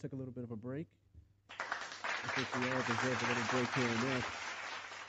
[0.00, 0.86] took a little bit of a break.
[1.50, 4.24] I think we all deserve a little break here and there.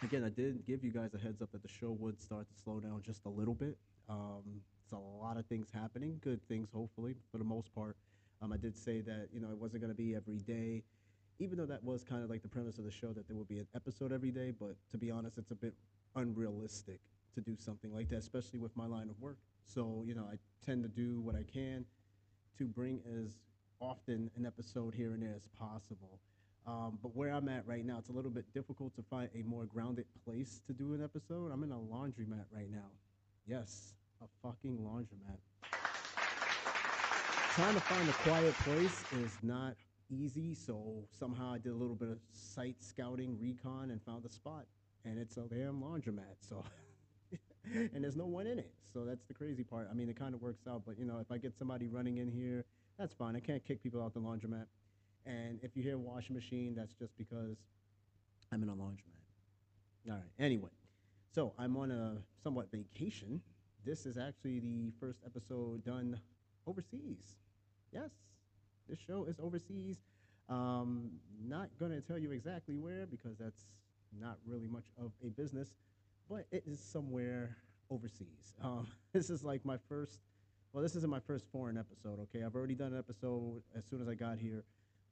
[0.03, 2.61] Again, I did give you guys a heads up that the show would start to
[2.61, 3.77] slow down just a little bit.
[4.09, 7.97] Um, it's a lot of things happening, good things, hopefully, for the most part.
[8.41, 10.83] Um, I did say that you know it wasn't going to be every day,
[11.39, 13.49] even though that was kind of like the premise of the show that there would
[13.49, 14.53] be an episode every day.
[14.57, 15.73] But to be honest, it's a bit
[16.15, 16.99] unrealistic
[17.35, 19.37] to do something like that, especially with my line of work.
[19.65, 21.85] So you know, I tend to do what I can
[22.57, 23.35] to bring as
[23.79, 26.19] often an episode here and there as possible.
[26.67, 29.41] Um, but where I'm at right now, it's a little bit difficult to find a
[29.43, 31.51] more grounded place to do an episode.
[31.51, 32.91] I'm in a laundromat right now.
[33.47, 35.39] Yes, a fucking laundromat.
[37.55, 39.75] Trying to find a quiet place is not
[40.11, 44.29] easy, so somehow I did a little bit of site scouting, recon, and found a
[44.29, 44.65] spot.
[45.05, 46.63] And it's a damn laundromat, so.
[47.93, 49.87] and there's no one in it, so that's the crazy part.
[49.91, 52.17] I mean, it kind of works out, but you know, if I get somebody running
[52.17, 52.65] in here,
[52.97, 53.35] that's fine.
[53.35, 54.65] I can't kick people out the laundromat.
[55.25, 57.57] And if you hear washing machine, that's just because
[58.51, 59.19] I'm in a laundromat.
[60.09, 60.23] All right.
[60.39, 60.69] Anyway,
[61.33, 63.41] so I'm on a somewhat vacation.
[63.85, 66.19] This is actually the first episode done
[66.65, 67.37] overseas.
[67.91, 68.11] Yes,
[68.87, 69.97] this show is overseas.
[70.49, 71.11] Um,
[71.47, 73.65] not going to tell you exactly where because that's
[74.19, 75.69] not really much of a business,
[76.29, 77.57] but it is somewhere
[77.89, 78.53] overseas.
[78.61, 80.19] Um, this is like my first,
[80.71, 82.43] well, this isn't my first foreign episode, okay?
[82.43, 84.63] I've already done an episode as soon as I got here.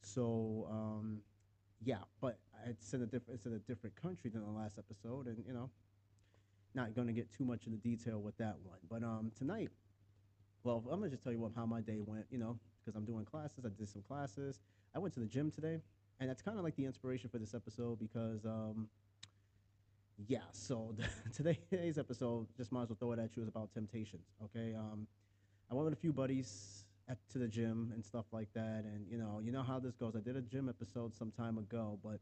[0.01, 1.21] So um,
[1.83, 5.27] yeah, but it's in a different it's in a different country than the last episode,
[5.27, 5.69] and you know,
[6.75, 8.77] not going to get too much into detail with that one.
[8.89, 9.69] But um, tonight,
[10.63, 12.25] well, I'm gonna just tell you what how my day went.
[12.29, 13.65] You know, because I'm doing classes.
[13.65, 14.59] I did some classes.
[14.95, 15.81] I went to the gym today,
[16.19, 18.87] and that's kind of like the inspiration for this episode because um,
[20.25, 20.39] yeah.
[20.51, 20.95] So
[21.35, 24.25] today's episode, just might as well throw it at you, is about temptations.
[24.45, 24.73] Okay.
[24.73, 25.07] Um,
[25.69, 28.83] I went with a few buddies at, to the gym and stuff like that.
[28.85, 30.15] And you know, you know how this goes.
[30.15, 32.19] I did a gym episode some time ago, but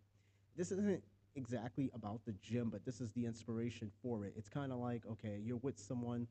[0.58, 1.04] this isn't
[1.36, 4.34] exactly about the gym, but this is the inspiration for it.
[4.38, 6.28] It's kind of like okay, you're with someone,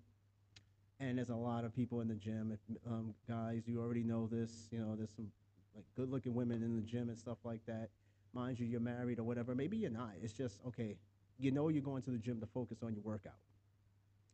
[1.00, 2.52] and there's a lot of people in the gym.
[2.52, 4.68] If um, guys, you already know this.
[4.70, 5.30] You know, there's some
[5.74, 7.88] like good-looking women in the gym and stuff like that.
[8.32, 9.54] Mind you, you're married or whatever.
[9.54, 10.12] Maybe you're not.
[10.22, 10.96] It's just okay.
[11.38, 13.32] You know, you're going to the gym to focus on your workout.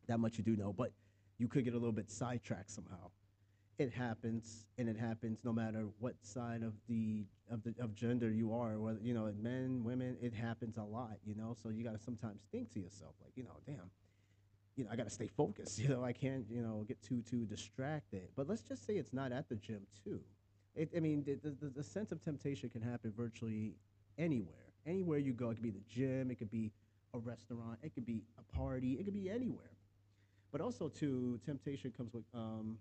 [0.07, 0.93] That much you do know, but
[1.39, 3.11] you could get a little bit sidetracked somehow.
[3.79, 8.31] It happens and it happens no matter what side of the of the of gender
[8.31, 11.57] you are whether you know men women it happens a lot you know?
[11.63, 13.91] So you got to sometimes think to yourself like you know damn
[14.77, 16.05] you know i got to stay focused you know?
[16.05, 18.29] I can't you know get too too distracted.
[18.37, 20.21] But let's just say it's not at the gym too.
[20.75, 23.77] It, i mean the, the, the sense of temptation can happen virtually
[24.19, 24.57] anywhere.
[24.87, 26.71] Anywhere you go it could be the gym it could be
[27.15, 29.77] a restaurant it could be a party it could be anywhere
[30.53, 32.79] but also too temptation comes with um,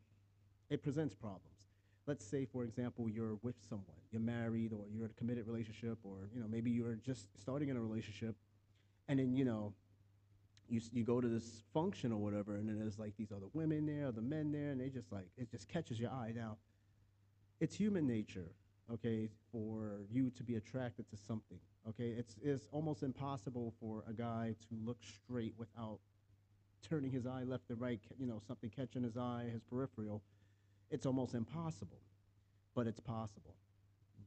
[0.69, 1.67] it presents problems.
[2.05, 5.97] Let's say, for example, you're with someone, you're married, or you're in a committed relationship,
[6.03, 8.35] or you know maybe you're just starting in a relationship,
[9.07, 9.73] and then you know
[10.67, 13.85] you you go to this function or whatever, and then there's like these other women
[13.85, 16.31] there, other men there, and they just like it just catches your eye.
[16.35, 16.57] Now,
[17.59, 18.51] it's human nature,
[18.91, 21.59] okay, for you to be attracted to something.
[21.87, 25.99] Okay, it's it's almost impossible for a guy to look straight without
[26.87, 30.21] turning his eye left and right, you know, something catching his eye, his peripheral
[30.91, 31.99] it's almost impossible,
[32.75, 33.55] but it's possible.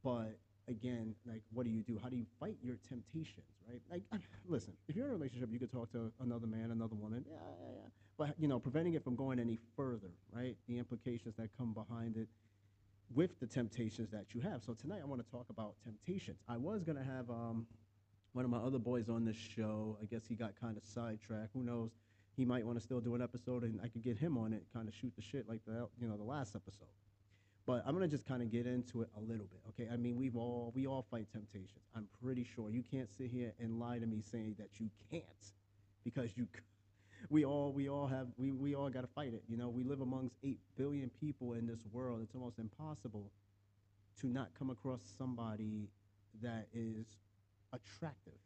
[0.02, 1.98] But again, like, what do you do?
[2.02, 3.80] How do you fight your temptations, right?
[3.90, 4.02] Like,
[4.48, 7.36] listen, if you're in a relationship, you could talk to another man, another woman, yeah,
[7.36, 7.88] yeah, yeah.
[8.18, 10.56] But, you know, preventing it from going any further, right?
[10.68, 12.28] The implications that come behind it
[13.14, 14.62] with the temptations that you have.
[14.62, 16.38] So tonight I want to talk about temptations.
[16.48, 17.66] I was going to have um,
[18.32, 19.98] one of my other boys on this show.
[20.00, 21.50] I guess he got kind of sidetracked.
[21.54, 21.90] Who knows?
[22.36, 24.64] he might want to still do an episode and I could get him on it,
[24.72, 26.88] kind of shoot the shit like the you know the last episode.
[27.66, 29.88] But I'm gonna just kind of get into it a little bit, okay?
[29.92, 31.84] I mean, we've all we all fight temptations.
[31.94, 35.24] I'm pretty sure you can't sit here and lie to me saying that you can't,
[36.04, 36.48] because you.
[37.30, 39.42] We all we all have we, we all got to fight it.
[39.48, 42.20] You know, we live amongst eight billion people in this world.
[42.22, 43.30] It's almost impossible
[44.20, 45.88] to not come across somebody
[46.42, 47.06] that is
[47.72, 48.38] attractive.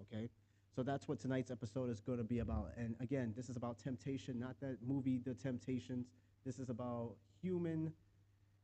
[0.00, 0.28] Okay,
[0.74, 2.72] so that's what tonight's episode is going to be about.
[2.76, 6.06] And again, this is about temptation, not that movie, The Temptations.
[6.44, 7.92] This is about human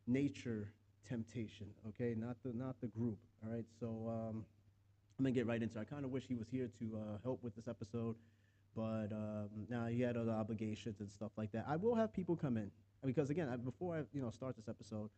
[0.06, 0.72] nature
[1.08, 2.14] temptation, okay?
[2.16, 3.18] Not the not the group.
[3.44, 3.64] All right.
[3.78, 4.44] So um,
[5.18, 5.78] I'm gonna get right into.
[5.78, 5.82] it.
[5.82, 8.16] I kind of wish he was here to uh, help with this episode,
[8.74, 11.64] but um, now he had other obligations and stuff like that.
[11.68, 12.70] I will have people come in
[13.04, 15.10] because again, I, before I you know start this episode,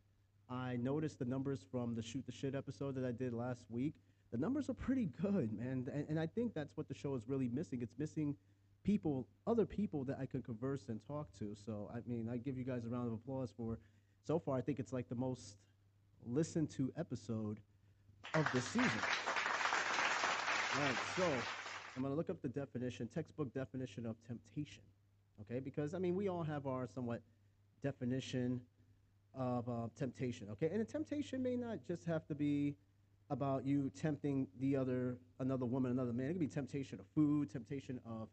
[0.51, 3.95] I noticed the numbers from the shoot the shit episode that I did last week
[4.33, 5.87] the numbers are pretty good, man.
[5.93, 7.81] And, and I think that's what the show is really missing.
[7.83, 8.35] It's missing
[8.83, 11.55] people, other people that I can converse and talk to.
[11.55, 13.79] So, I mean, I give you guys a round of applause for
[14.27, 15.59] So far, I think it's like the most
[16.27, 17.61] listened to episode
[18.35, 18.91] of the season.
[20.75, 21.31] All right, so
[21.97, 24.83] I'm going to look up the definition, textbook definition of temptation.
[25.43, 27.21] Okay, because I mean, we all have our somewhat
[27.83, 28.61] definition
[29.35, 30.49] of uh, temptation.
[30.53, 32.77] Okay, and a temptation may not just have to be
[33.31, 36.27] about you tempting the other, another woman, another man.
[36.27, 38.29] It could be temptation of food, temptation of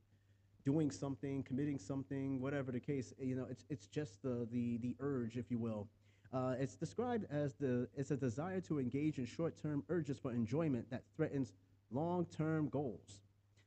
[0.65, 3.13] doing something, committing something, whatever the case.
[3.17, 5.87] You know, it's it's just the the the urge, if you will.
[6.31, 10.89] Uh, it's described as the it's a desire to engage in short-term urges for enjoyment
[10.91, 11.53] that threatens
[11.91, 13.21] long-term goals.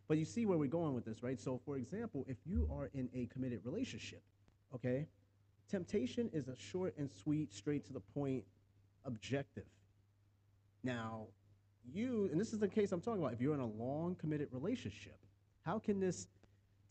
[0.08, 1.40] But you see where we're going with this, right?
[1.40, 4.22] So, for example, if you are in a committed relationship,
[4.74, 5.06] okay,
[5.70, 8.44] temptation is a short and sweet, straight to the point
[9.04, 9.64] objective.
[10.84, 11.26] Now,
[11.92, 14.48] you, and this is the case I'm talking about, if you're in a long committed
[14.52, 15.18] relationship,
[15.64, 16.26] how can this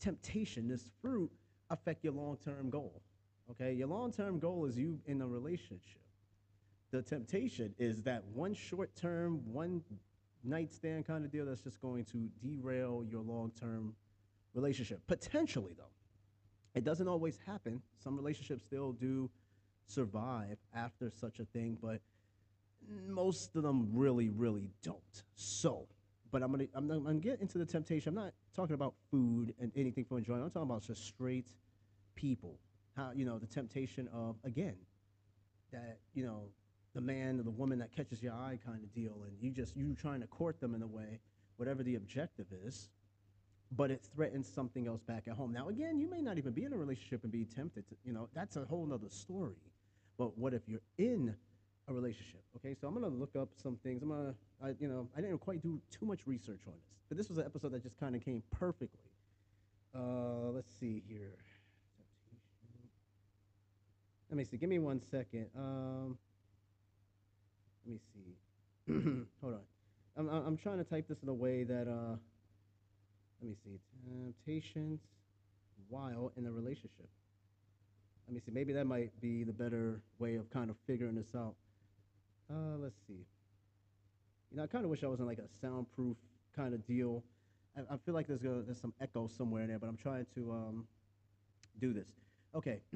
[0.00, 1.30] temptation, this fruit,
[1.70, 3.02] affect your long term goal?
[3.50, 6.00] Okay, your long term goal is you in a relationship.
[6.90, 9.82] The temptation is that one short term, one
[10.44, 13.94] nightstand kind of deal that's just going to derail your long term
[14.54, 15.00] relationship.
[15.06, 15.84] Potentially, though.
[16.74, 17.82] It doesn't always happen.
[18.02, 19.30] Some relationships still do
[19.86, 22.00] survive after such a thing, but
[23.06, 25.22] most of them really, really don't.
[25.36, 25.86] So,
[26.30, 28.16] but I'm gonna I'm, I'm gonna get into the temptation.
[28.16, 30.44] I'm not talking about food and anything for enjoyment.
[30.44, 31.48] I'm talking about just straight
[32.14, 32.58] people.
[32.96, 34.76] How you know the temptation of again
[35.72, 36.44] that you know
[36.94, 39.76] the man or the woman that catches your eye kind of deal, and you just
[39.76, 41.20] you trying to court them in a way,
[41.56, 42.88] whatever the objective is,
[43.74, 45.52] but it threatens something else back at home.
[45.52, 48.12] Now again, you may not even be in a relationship and be tempted to, you
[48.12, 49.56] know, that's a whole nother story.
[50.18, 51.34] But what if you're in
[51.88, 52.42] a relationship?
[52.56, 54.02] Okay, so I'm gonna look up some things.
[54.02, 57.16] I'm gonna, I, you know, I didn't quite do too much research on this, but
[57.16, 59.10] this was an episode that just kind of came perfectly.
[59.94, 61.36] Uh, let's see here.
[64.30, 64.56] Let me see.
[64.56, 65.46] Give me one second.
[65.54, 66.16] Um,
[67.86, 68.92] let me see.
[69.40, 69.60] Hold on.
[70.16, 72.16] I'm, I'm trying to type this in a way that, uh,
[73.40, 73.78] let me see.
[74.06, 75.00] Temptations
[75.88, 77.08] while in a relationship.
[78.26, 78.52] Let me see.
[78.52, 81.54] Maybe that might be the better way of kind of figuring this out.
[82.50, 83.24] Uh, let's see.
[84.50, 86.16] You know, I kind of wish I was in like a soundproof
[86.54, 87.24] kind of deal.
[87.76, 90.26] I, I feel like there's, a, there's some echo somewhere in there, but I'm trying
[90.34, 90.86] to um,
[91.80, 92.08] do this.
[92.54, 92.80] Okay.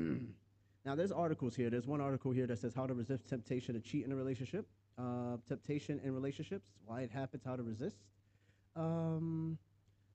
[0.87, 1.69] now, there's articles here.
[1.69, 4.67] There's one article here that says how to resist temptation to cheat in a relationship
[4.99, 7.97] uh, temptation in relationships, why it happens, how to resist.
[8.75, 9.59] Um,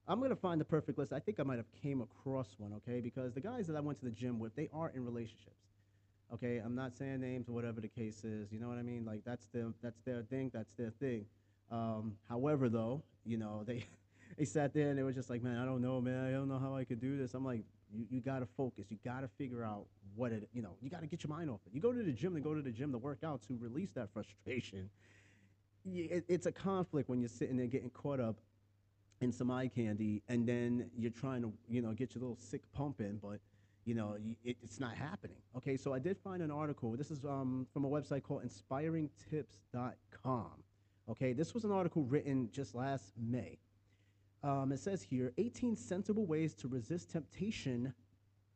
[0.08, 1.12] I'm gonna find the perfect list.
[1.12, 3.00] I think I might have came across one, okay?
[3.00, 5.56] Because the guys that I went to the gym with, they are in relationships.
[6.34, 8.50] Okay, I'm not saying names or whatever the case is.
[8.50, 9.04] You know what I mean?
[9.04, 10.50] Like that's their that's their thing.
[10.52, 11.26] That's their thing.
[11.70, 13.84] Um, however, though, you know they
[14.38, 16.26] they sat there and they were just like, man, I don't know, man.
[16.26, 17.34] I don't know how I could do this.
[17.34, 18.86] I'm like, you, you got to focus.
[18.90, 21.50] You got to figure out what it, you know, you got to get your mind
[21.50, 21.74] off it.
[21.74, 23.90] You go to the gym to go to the gym to work out to release
[23.92, 24.90] that frustration.
[25.84, 28.36] It, it's a conflict when you're sitting there getting caught up
[29.20, 32.62] in some eye candy and then you're trying to, you know, get your little sick
[32.72, 33.40] pump in, but,
[33.84, 35.38] you know, it, it's not happening.
[35.56, 36.96] Okay, so I did find an article.
[36.96, 40.50] This is um, from a website called inspiringtips.com.
[41.10, 43.58] Okay, this was an article written just last May.
[44.44, 47.92] Um, it says here 18 sensible ways to resist temptation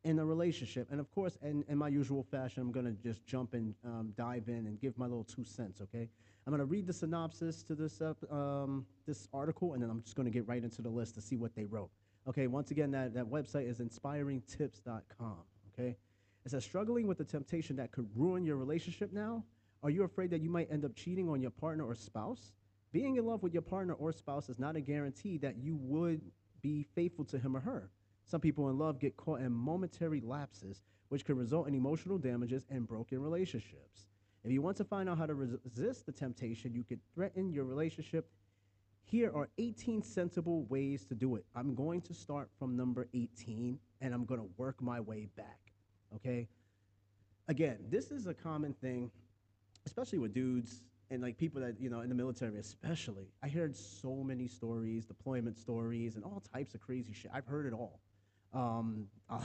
[0.05, 0.89] in a relationship.
[0.91, 4.13] And of course, in, in my usual fashion, I'm going to just jump and um,
[4.17, 6.09] dive in and give my little two cents, okay?
[6.47, 10.03] I'm going to read the synopsis to this, uh, um, this article, and then I'm
[10.03, 11.91] just going to get right into the list to see what they wrote.
[12.29, 15.39] Okay, once again, that, that website is inspiringtips.com,
[15.73, 15.97] okay?
[16.45, 19.43] It says, struggling with the temptation that could ruin your relationship now?
[19.83, 22.53] Are you afraid that you might end up cheating on your partner or spouse?
[22.97, 26.23] Being in love with your partner or spouse is not a guarantee that you would
[26.63, 27.91] be faithful to him or her.
[28.25, 32.65] Some people in love get caught in momentary lapses, which can result in emotional damages
[32.71, 34.07] and broken relationships.
[34.45, 37.65] If you want to find out how to resist the temptation, you could threaten your
[37.65, 38.31] relationship.
[39.05, 41.45] Here are 18 sensible ways to do it.
[41.55, 45.61] I'm going to start from number 18 and I'm going to work my way back.
[46.15, 46.49] Okay?
[47.47, 49.11] Again, this is a common thing,
[49.85, 53.77] especially with dudes and like people that you know in the military especially i heard
[53.77, 57.31] so many stories deployment stories and all types of crazy shit.
[57.33, 58.01] I've heard it all.
[58.55, 59.41] Um, uh,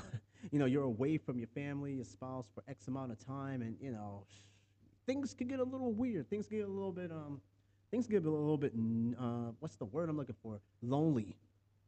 [0.51, 3.75] you know you're away from your family your spouse for x amount of time and
[3.79, 4.25] you know
[5.05, 6.29] things can get a little weird.
[6.29, 7.41] Things get a little bit um,
[7.89, 8.73] things get a little bit
[9.19, 10.59] uh, what's the word i'm looking for?
[10.81, 11.35] Lonely.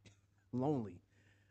[0.53, 0.99] Lonely.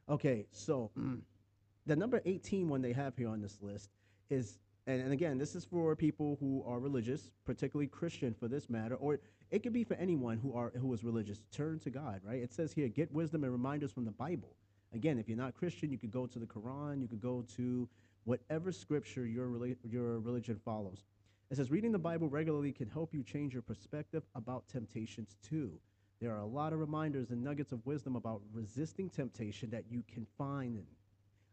[0.08, 0.90] Okay so
[1.86, 3.90] the number 18 one they have here on this list
[4.30, 8.68] is and, and again, this is for people who are religious, particularly Christian for this
[8.68, 9.20] matter, or
[9.50, 11.42] it could be for anyone who are who is religious.
[11.52, 12.42] Turn to God, right?
[12.42, 14.56] It says here, get wisdom and reminders from the Bible.
[14.94, 17.88] Again, if you're not Christian, you could go to the Quran, you could go to
[18.24, 19.48] whatever scripture your,
[19.88, 21.04] your religion follows.
[21.50, 25.72] It says reading the Bible regularly can help you change your perspective about temptations too.
[26.20, 30.02] There are a lot of reminders and nuggets of wisdom about resisting temptation that you
[30.12, 30.86] can find.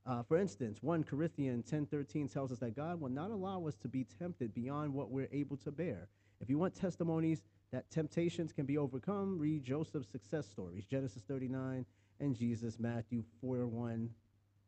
[0.06, 3.88] Uh, for instance, 1 Corinthians 10:13 tells us that God will not allow us to
[3.88, 6.08] be tempted beyond what we're able to bear.
[6.42, 11.86] If you want testimonies that temptations can be overcome, read Joseph's success stories, Genesis 39
[12.20, 14.10] and Jesus, Matthew 4 1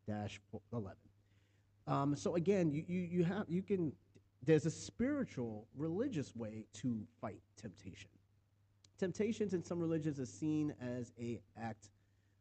[0.08, 0.96] 11.
[1.86, 3.92] Um, so again, you, you, you have you can
[4.44, 8.10] there's a spiritual, religious way to fight temptation.
[8.98, 11.90] Temptations in some religions is seen as a act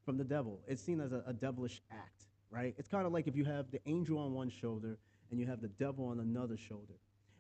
[0.03, 0.59] from the devil.
[0.67, 2.20] It's seen as a, a devilish act,
[2.51, 2.75] right?
[2.77, 4.97] It's kind of like if you have the angel on one shoulder
[5.31, 6.93] and you have the devil on another shoulder.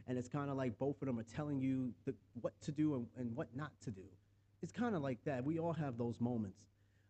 [0.07, 2.95] And it's kind of like both of them are telling you the, what to do
[2.95, 4.03] and, and what not to do.
[4.63, 5.43] It's kind of like that.
[5.43, 6.59] We all have those moments.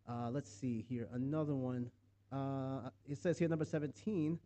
[0.09, 1.07] Uh, let's see here.
[1.13, 1.89] Another one.
[2.31, 4.39] Uh, it says here, number 17,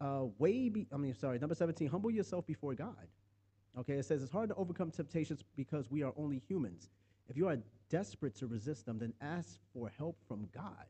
[0.00, 3.06] uh, way be, I mean, sorry, number 17, humble yourself before God.
[3.78, 6.90] Okay, it says it's hard to overcome temptations because we are only humans.
[7.28, 7.56] If you are
[7.88, 10.86] desperate to resist them, then ask for help from God.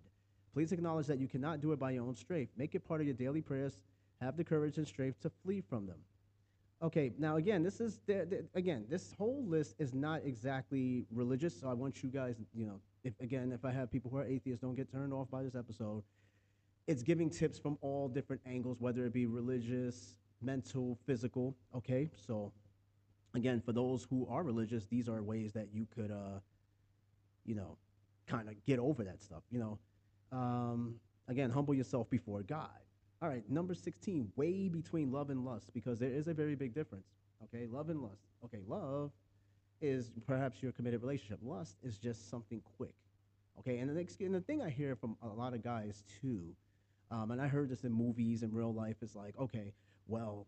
[0.52, 2.52] Please acknowledge that you cannot do it by your own strength.
[2.56, 3.80] Make it part of your daily prayers.
[4.20, 5.98] Have the courage and strength to flee from them.
[6.82, 11.58] Okay, now again, this is the, the, again, this whole list is not exactly religious,
[11.60, 14.24] so I want you guys, you know, if again, if I have people who are
[14.24, 16.02] atheists, don't get turned off by this episode.
[16.88, 21.54] It's giving tips from all different angles, whether it be religious, mental, physical.
[21.74, 22.52] Okay, so
[23.34, 26.40] again, for those who are religious, these are ways that you could, uh,
[27.44, 27.76] you know,
[28.26, 29.42] kind of get over that stuff.
[29.52, 29.78] You know,
[30.32, 30.94] um,
[31.28, 32.70] again, humble yourself before God.
[33.20, 36.74] All right, number 16, weigh between love and lust, because there is a very big
[36.74, 37.06] difference.
[37.44, 38.26] Okay, love and lust.
[38.44, 39.12] Okay, love
[39.80, 41.38] is perhaps your committed relationship.
[41.42, 42.94] Lust is just something quick.
[43.58, 46.54] Okay, and the, next, and the thing I hear from a lot of guys too,
[47.10, 49.72] um, and I heard this in movies and real life, is like, okay,
[50.08, 50.46] well,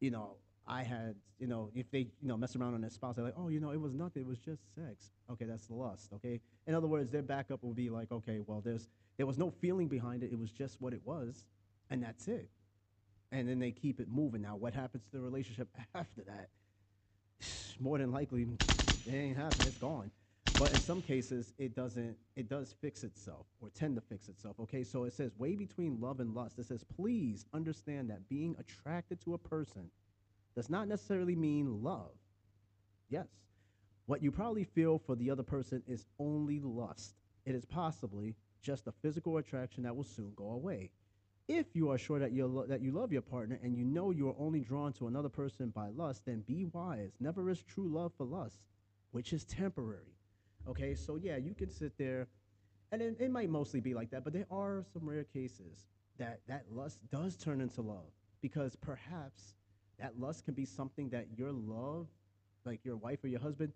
[0.00, 0.36] you know,
[0.68, 3.34] I had, you know, if they, you know, mess around on their spouse, they're like,
[3.36, 5.12] oh, you know, it was nothing, it was just sex.
[5.30, 6.12] Okay, that's the lust.
[6.14, 9.50] Okay, in other words, their backup will be like, okay, well, there's there was no
[9.50, 11.44] feeling behind it, it was just what it was
[11.90, 12.48] and that's it.
[13.32, 14.42] And then they keep it moving.
[14.42, 16.48] Now, what happens to the relationship after that?
[17.80, 18.46] More than likely,
[19.04, 19.66] it ain't happening.
[19.66, 20.10] It's gone.
[20.58, 22.16] But in some cases, it doesn't.
[22.34, 24.56] It does fix itself, or tend to fix itself.
[24.60, 26.58] Okay, so it says weigh between love and lust.
[26.58, 29.90] It says, please understand that being attracted to a person
[30.56, 32.16] does not necessarily mean love.
[33.08, 33.28] Yes,
[34.06, 37.14] what you probably feel for the other person is only lust.
[37.44, 40.90] It is possibly just a physical attraction that will soon go away.
[41.46, 44.10] If you are sure that you lo- that you love your partner and you know
[44.10, 47.12] you are only drawn to another person by lust, then be wise.
[47.20, 48.58] Never is true love for lust,
[49.12, 50.16] which is temporary.
[50.66, 52.26] Okay, so yeah, you can sit there,
[52.90, 55.86] and it, it might mostly be like that, but there are some rare cases
[56.18, 58.10] that that lust does turn into love
[58.40, 59.54] because perhaps
[59.98, 62.06] that lust can be something that your love,
[62.64, 63.72] like your wife or your husband,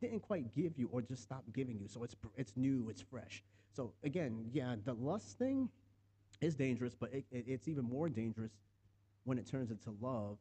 [0.00, 1.86] didn't quite give you or just stopped giving you.
[1.88, 3.42] So it's it's new, it's fresh.
[3.72, 5.68] So again, yeah, the lust thing
[6.40, 8.52] is dangerous, but it, it, it's even more dangerous
[9.24, 10.38] when it turns into love,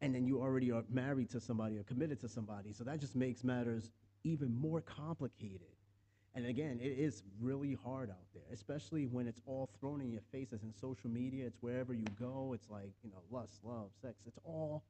[0.00, 2.72] and then you already are married to somebody or committed to somebody.
[2.72, 3.90] So that just makes matters
[4.22, 5.73] even more complicated.
[6.34, 10.22] And again, it is really hard out there, especially when it's all thrown in your
[10.32, 11.46] face as in social media.
[11.46, 12.52] It's wherever you go.
[12.54, 14.14] It's like, you know, lust, love, sex.
[14.26, 14.82] It's all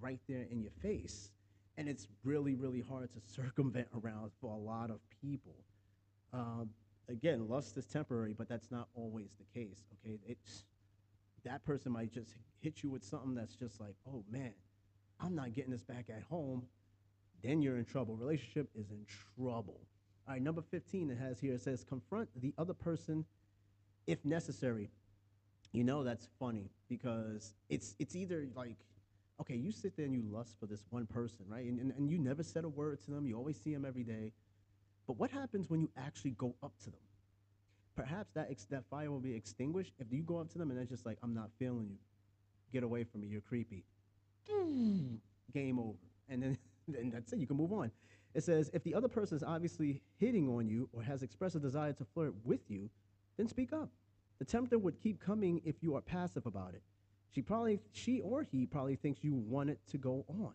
[0.00, 1.30] right there in your face.
[1.78, 5.54] And it's really, really hard to circumvent around for a lot of people.
[6.34, 6.68] Um,
[7.08, 9.84] again, lust is temporary, but that's not always the case.
[10.04, 10.64] Okay, it's
[11.44, 14.52] that person might just hit you with something that's just like, oh man,
[15.20, 16.64] I'm not getting this back at home.
[17.42, 18.14] Then you're in trouble.
[18.16, 19.04] Relationship is in
[19.36, 19.80] trouble.
[20.26, 23.24] All right, number 15 it has here it says confront the other person
[24.06, 24.90] if necessary.
[25.72, 28.76] You know that's funny because it's it's either like
[29.42, 31.64] okay, you sit there and you lust for this one person, right?
[31.64, 33.26] And, and, and you never said a word to them.
[33.26, 34.32] You always see them every day.
[35.06, 37.00] But what happens when you actually go up to them?
[37.96, 40.78] Perhaps that, ex- that fire will be extinguished if you go up to them and
[40.78, 41.98] they're just like, I'm not feeling you.
[42.72, 43.26] Get away from me.
[43.26, 43.84] You're creepy.
[44.50, 45.18] Mm.
[45.52, 45.98] Game over.
[46.28, 47.40] And then, then that's it.
[47.40, 47.90] You can move on.
[48.34, 51.60] It says, if the other person is obviously hitting on you or has expressed a
[51.60, 52.88] desire to flirt with you,
[53.36, 53.90] then speak up.
[54.38, 56.82] The tempter would keep coming if you are passive about it.
[57.30, 60.52] She probably, she or he probably thinks you want it to go on.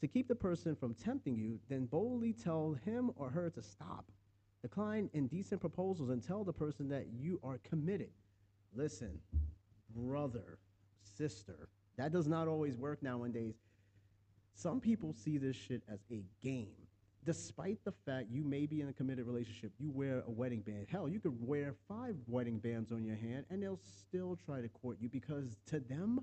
[0.00, 4.10] To keep the person from tempting you, then boldly tell him or her to stop.
[4.62, 8.10] Decline indecent proposals and tell the person that you are committed.
[8.74, 9.18] Listen,
[9.94, 10.58] brother,
[11.16, 13.54] sister, that does not always work nowadays.
[14.54, 16.81] Some people see this shit as a game.
[17.24, 20.86] Despite the fact you may be in a committed relationship, you wear a wedding band.
[20.90, 24.68] Hell, you could wear five wedding bands on your hand and they'll still try to
[24.68, 26.20] court you because to them,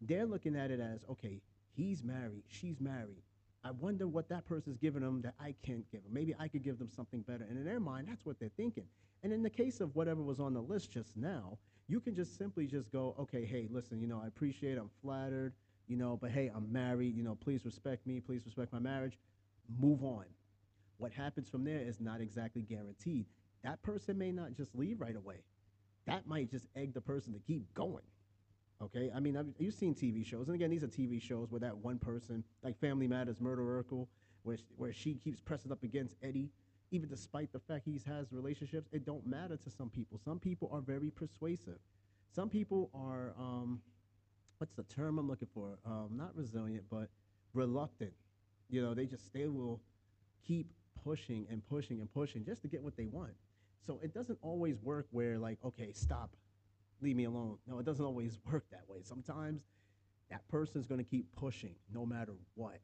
[0.00, 1.40] they're looking at it as okay,
[1.74, 3.22] he's married, she's married.
[3.64, 6.12] I wonder what that person's giving them that I can't give them.
[6.12, 7.44] Maybe I could give them something better.
[7.48, 8.84] And in their mind, that's what they're thinking.
[9.24, 12.36] And in the case of whatever was on the list just now, you can just
[12.38, 15.52] simply just go, okay, hey, listen, you know, I appreciate, I'm flattered,
[15.88, 19.18] you know, but hey, I'm married, you know, please respect me, please respect my marriage.
[19.78, 20.24] Move on.
[20.98, 23.26] What happens from there is not exactly guaranteed.
[23.62, 25.42] That person may not just leave right away.
[26.06, 28.04] That might just egg the person to keep going.
[28.82, 31.60] Okay, I mean, I've, you've seen TV shows, and again, these are TV shows where
[31.60, 34.06] that one person, like Family Matters, Myra Urkel,
[34.42, 36.50] where where she keeps pressing up against Eddie,
[36.90, 38.88] even despite the fact he has relationships.
[38.92, 40.20] It don't matter to some people.
[40.22, 41.78] Some people are very persuasive.
[42.34, 43.80] Some people are, um,
[44.58, 45.78] what's the term I'm looking for?
[45.86, 47.08] Um, not resilient, but
[47.54, 48.12] reluctant.
[48.68, 49.80] You know, they just they will
[50.46, 50.72] keep
[51.04, 53.32] pushing and pushing and pushing just to get what they want.
[53.86, 56.30] So it doesn't always work where like, okay, stop,
[57.00, 57.58] leave me alone.
[57.66, 58.98] No, it doesn't always work that way.
[59.02, 59.62] Sometimes
[60.30, 62.80] that person's going to keep pushing no matter what.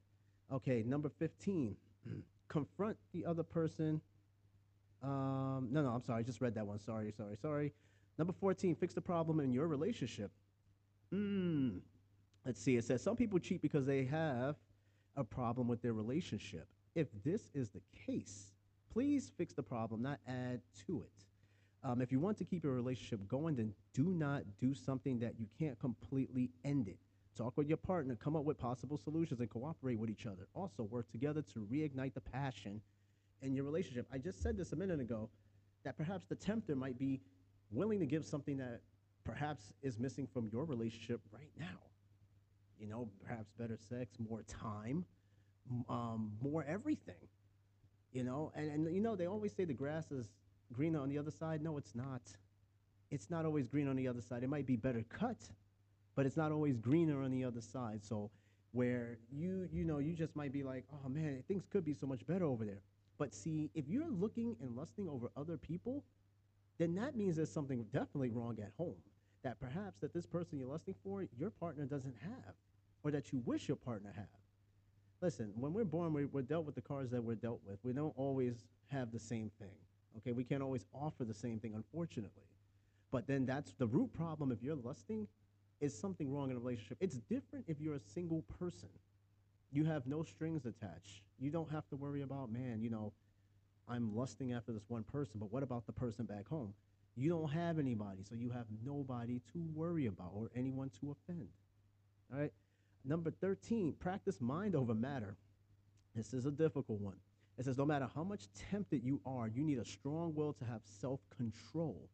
[0.52, 1.76] Okay, number 15,
[2.48, 4.00] confront the other person.
[5.02, 6.20] Um, no, no, I'm sorry.
[6.20, 6.78] I just read that one.
[6.78, 7.72] Sorry, sorry, sorry.
[8.18, 10.30] Number 14, fix the problem in your relationship.
[11.12, 11.80] Mm.
[12.44, 12.76] Let's see.
[12.76, 14.56] It says some people cheat because they have
[15.16, 16.66] a problem with their relationship.
[16.94, 18.52] If this is the case,
[18.92, 21.24] please fix the problem, not add to it.
[21.84, 25.34] Um, if you want to keep your relationship going, then do not do something that
[25.38, 26.98] you can't completely end it.
[27.36, 30.46] Talk with your partner, come up with possible solutions, and cooperate with each other.
[30.54, 32.80] Also, work together to reignite the passion
[33.40, 34.06] in your relationship.
[34.12, 35.28] I just said this a minute ago
[35.82, 37.20] that perhaps the tempter might be
[37.70, 38.82] willing to give something that
[39.24, 41.78] perhaps is missing from your relationship right now.
[42.82, 45.04] You know, perhaps better sex, more time,
[45.88, 47.28] um, more everything.
[48.12, 50.28] You know, and, and you know, they always say the grass is
[50.72, 51.62] greener on the other side.
[51.62, 52.22] No, it's not.
[53.12, 54.42] It's not always green on the other side.
[54.42, 55.38] It might be better cut,
[56.16, 58.02] but it's not always greener on the other side.
[58.02, 58.30] So
[58.72, 62.06] where you you know you just might be like, oh man, things could be so
[62.06, 62.82] much better over there.
[63.16, 66.02] But see, if you're looking and lusting over other people,
[66.78, 68.96] then that means there's something definitely wrong at home.
[69.44, 72.54] That perhaps that this person you're lusting for, your partner doesn't have,
[73.02, 74.26] or that you wish your partner had.
[75.20, 77.78] Listen, when we're born, we're, we're dealt with the cards that we're dealt with.
[77.82, 78.54] We don't always
[78.88, 79.74] have the same thing.
[80.18, 82.42] Okay, we can't always offer the same thing, unfortunately.
[83.10, 84.52] But then that's the root problem.
[84.52, 85.28] If you're lusting,
[85.82, 86.96] is something wrong in a relationship.
[87.00, 88.88] It's different if you're a single person.
[89.72, 91.22] You have no strings attached.
[91.40, 93.12] You don't have to worry about, man, you know,
[93.88, 96.72] I'm lusting after this one person, but what about the person back home?
[97.16, 101.48] You don't have anybody, so you have nobody to worry about or anyone to offend.
[102.32, 102.52] All right?
[103.04, 105.36] Number 13, practice mind over matter.
[106.14, 107.16] This is a difficult one.
[107.58, 110.64] It says, no matter how much tempted you are, you need a strong will to
[110.64, 112.08] have self control.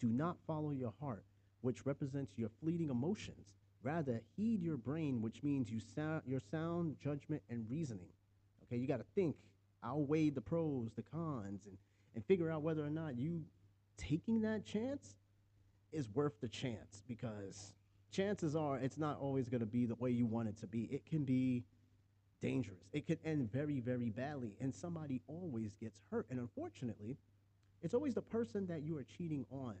[0.00, 1.24] Do not follow your heart,
[1.60, 3.54] which represents your fleeting emotions.
[3.82, 8.08] Rather, heed your brain, which means you sound, your sound judgment and reasoning.
[8.64, 9.36] Okay, you got to think,
[9.84, 11.76] outweigh the pros, the cons, and,
[12.14, 13.42] and figure out whether or not you
[13.96, 15.16] taking that chance
[15.92, 17.74] is worth the chance because
[18.10, 20.82] chances are it's not always going to be the way you want it to be.
[20.84, 21.64] It can be
[22.40, 22.88] dangerous.
[22.92, 26.26] It could end very, very badly, and somebody always gets hurt.
[26.30, 27.16] And unfortunately,
[27.82, 29.74] it's always the person that you are cheating on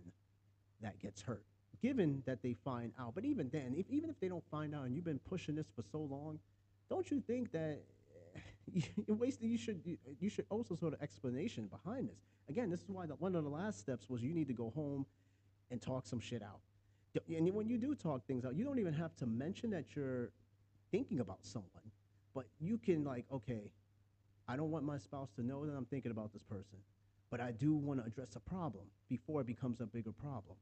[0.80, 1.44] that gets hurt,
[1.82, 3.14] given that they find out.
[3.14, 5.66] But even then, if, even if they don't find out and you've been pushing this
[5.74, 6.38] for so long,
[6.88, 7.80] don't you think that
[8.72, 9.80] you're wasting, you should,
[10.20, 12.18] you should also sort of explanation behind this.
[12.48, 14.72] Again, this is why the, one of the last steps was you need to go
[14.74, 15.06] home
[15.70, 16.60] and talk some shit out.
[17.28, 20.30] And when you do talk things out, you don't even have to mention that you're
[20.90, 21.90] thinking about someone,
[22.34, 23.70] but you can like, okay,
[24.48, 26.78] I don't want my spouse to know that I'm thinking about this person,
[27.30, 30.56] but I do want to address a problem before it becomes a bigger problem.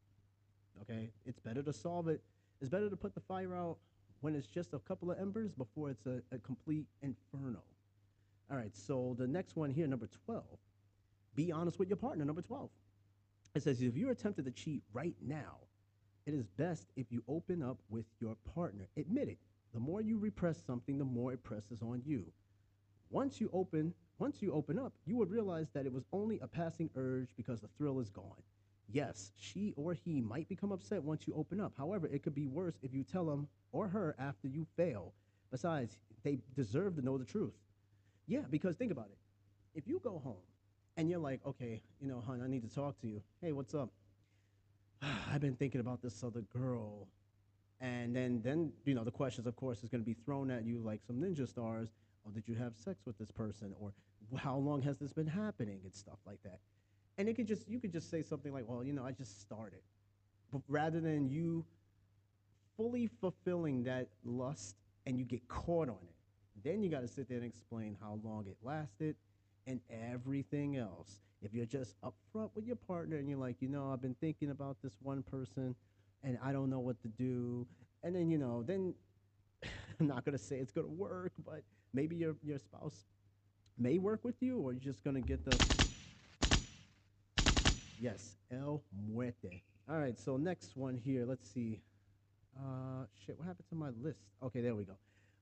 [0.83, 2.23] Okay, it's better to solve it.
[2.61, 3.79] It's better to put the fire out
[4.21, 7.63] when it's just a couple of embers before it's a, a complete inferno.
[8.51, 10.45] All right, so the next one here, number 12,
[11.35, 12.71] be honest with your partner, number 12.
[13.55, 15.59] It says, if you're tempted to cheat right now,
[16.29, 18.87] it is best if you open up with your partner.
[18.99, 19.39] Admit it.
[19.73, 22.23] The more you repress something, the more it presses on you.
[23.09, 26.47] Once you open, once you open up, you would realize that it was only a
[26.47, 28.43] passing urge because the thrill is gone.
[28.91, 31.73] Yes, she or he might become upset once you open up.
[31.79, 35.15] However, it could be worse if you tell him or her after you fail.
[35.51, 37.55] Besides, they deserve to know the truth.
[38.27, 39.19] Yeah, because think about it.
[39.75, 40.45] If you go home
[40.99, 43.23] and you're like, okay, you know, hon, I need to talk to you.
[43.41, 43.89] Hey, what's up?
[45.33, 47.07] I've been thinking about this other girl.
[47.81, 50.65] And then, then you know, the questions, of course, is going to be thrown at
[50.65, 51.91] you like some ninja stars.
[52.25, 53.93] or did you have sex with this person, or
[54.37, 56.59] how long has this been happening, and stuff like that.
[57.19, 59.41] And it could just you could just say something like, well, you know, I just
[59.41, 59.81] started,
[60.53, 61.65] but rather than you
[62.77, 67.29] fully fulfilling that lust and you get caught on it, then you got to sit
[67.29, 69.17] there and explain how long it lasted
[69.67, 71.19] and everything else.
[71.43, 74.51] If you're just upfront with your partner and you're like, you know, I've been thinking
[74.51, 75.75] about this one person
[76.25, 77.67] and I don't know what to do,
[78.03, 78.95] and then you know, then
[80.01, 83.05] I'm not gonna say it's gonna work, but maybe your your spouse
[83.79, 85.61] may work with you, or you're just gonna get the
[88.01, 89.63] yes, el muerte.
[89.89, 91.25] All right, so next one here.
[91.25, 91.81] Let's see.
[92.59, 94.21] Uh, shit, what happened to my list?
[94.43, 94.97] Okay, there we go.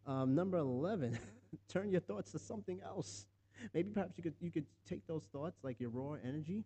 [0.07, 1.19] Um, number eleven.
[1.69, 3.27] turn your thoughts to something else.
[3.75, 6.64] Maybe perhaps you could you could take those thoughts, like your raw energy,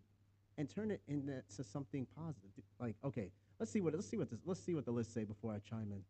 [0.57, 2.49] and turn it into something positive.
[2.79, 5.23] Like, okay, let's see what let's see what this let's see what the list say
[5.23, 6.03] before I chime in.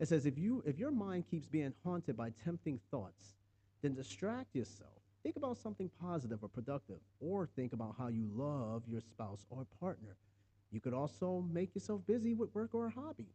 [0.00, 3.34] It says if you if your mind keeps being haunted by tempting thoughts,
[3.82, 4.90] then distract yourself.
[5.22, 9.66] Think about something positive or productive, or think about how you love your spouse or
[9.80, 10.16] partner.
[10.70, 13.28] You could also make yourself busy with work or a hobby.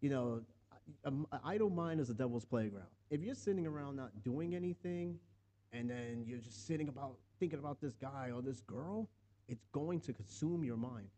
[0.00, 0.42] You know,
[1.04, 2.88] an idle mind is a devil's playground.
[3.10, 5.18] If you're sitting around not doing anything,
[5.72, 9.08] and then you're just sitting about thinking about this guy or this girl,
[9.48, 11.08] it's going to consume your mind.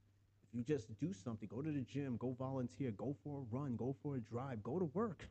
[0.42, 3.76] If you just do something, go to the gym, go volunteer, go for a run,
[3.76, 5.28] go for a drive, go to work,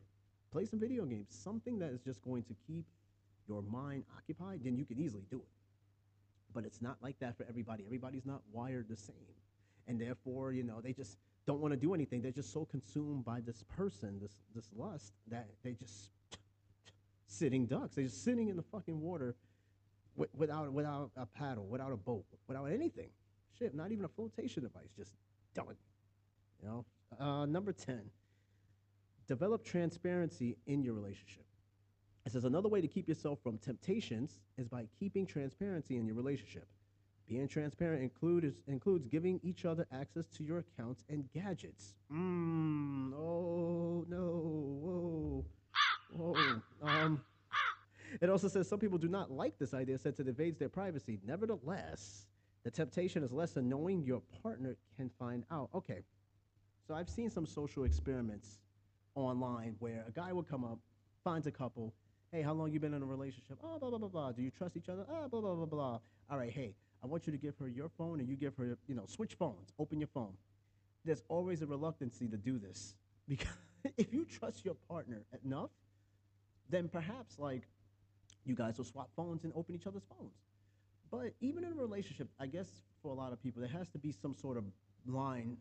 [0.52, 2.86] play some video games, something that is just going to keep
[3.48, 5.48] your mind occupied, then you can easily do it.
[6.54, 7.84] But it's not like that for everybody.
[7.84, 9.14] Everybody's not wired the same.
[9.86, 12.20] And therefore, you know, they just don't want to do anything.
[12.20, 16.10] They're just so consumed by this person, this this lust, that they just
[17.28, 17.94] sitting ducks.
[17.94, 19.36] They're just sitting in the fucking water
[20.34, 23.10] without without a paddle, without a boat, without anything.
[23.58, 25.12] Shit, not even a flotation device, just
[25.54, 25.76] done.
[26.62, 26.84] You know.
[27.18, 28.02] Uh, number ten.
[29.26, 31.44] Develop transparency in your relationship.
[32.24, 36.16] It says another way to keep yourself from temptations is by keeping transparency in your
[36.16, 36.66] relationship.
[37.26, 41.94] Being transparent includes includes giving each other access to your accounts and gadgets.
[42.12, 43.12] Mmm.
[43.14, 44.42] Oh no.
[44.82, 45.44] Whoa.
[46.12, 46.60] Whoa.
[46.82, 47.20] Um.
[48.20, 51.20] It also says some people do not like this idea since it invades their privacy.
[51.26, 52.26] Nevertheless,
[52.64, 55.68] the temptation is less than knowing your partner can find out.
[55.74, 56.02] Okay,
[56.86, 58.60] so I've seen some social experiments
[59.14, 60.78] online where a guy would come up,
[61.22, 61.92] finds a couple.
[62.32, 63.58] Hey, how long you been in a relationship?
[63.62, 64.32] Oh, blah blah blah blah.
[64.32, 65.04] Do you trust each other?
[65.10, 65.98] Ah, oh, blah blah blah blah.
[66.30, 68.76] All right, hey, I want you to give her your phone and you give her,
[68.86, 69.72] you know, switch phones.
[69.78, 70.32] Open your phone.
[71.04, 72.94] There's always a reluctancy to do this
[73.28, 73.48] because
[73.96, 75.70] if you trust your partner enough,
[76.68, 77.62] then perhaps like
[78.44, 80.34] you guys will swap phones and open each other's phones.
[81.10, 82.68] But even in a relationship, I guess
[83.02, 84.64] for a lot of people, there has to be some sort of
[85.06, 85.56] line